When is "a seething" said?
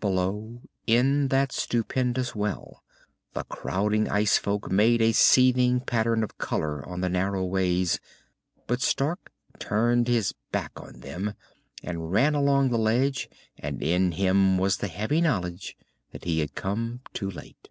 5.02-5.80